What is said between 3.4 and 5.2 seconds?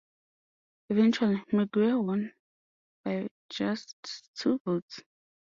just two votes.